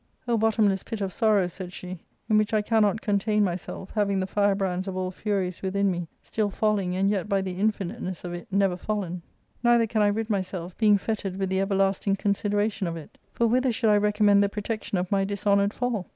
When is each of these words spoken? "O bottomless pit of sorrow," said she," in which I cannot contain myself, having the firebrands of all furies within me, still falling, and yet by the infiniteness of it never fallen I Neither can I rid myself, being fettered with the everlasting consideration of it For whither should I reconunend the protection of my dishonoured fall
"O 0.27 0.35
bottomless 0.35 0.81
pit 0.81 0.99
of 0.99 1.13
sorrow," 1.13 1.45
said 1.45 1.71
she," 1.71 1.99
in 2.27 2.39
which 2.39 2.55
I 2.55 2.63
cannot 2.63 3.01
contain 3.01 3.43
myself, 3.43 3.91
having 3.93 4.19
the 4.19 4.25
firebrands 4.25 4.87
of 4.87 4.97
all 4.97 5.11
furies 5.11 5.61
within 5.61 5.91
me, 5.91 6.07
still 6.23 6.49
falling, 6.49 6.95
and 6.95 7.07
yet 7.07 7.29
by 7.29 7.39
the 7.43 7.59
infiniteness 7.59 8.23
of 8.23 8.33
it 8.33 8.47
never 8.49 8.75
fallen 8.75 9.21
I 9.63 9.73
Neither 9.73 9.85
can 9.85 10.01
I 10.01 10.07
rid 10.07 10.27
myself, 10.27 10.75
being 10.79 10.97
fettered 10.97 11.35
with 11.37 11.51
the 11.51 11.61
everlasting 11.61 12.15
consideration 12.15 12.87
of 12.87 12.97
it 12.97 13.19
For 13.31 13.45
whither 13.45 13.71
should 13.71 13.91
I 13.91 13.99
reconunend 13.99 14.41
the 14.41 14.49
protection 14.49 14.97
of 14.97 15.11
my 15.11 15.23
dishonoured 15.23 15.71
fall 15.71 16.07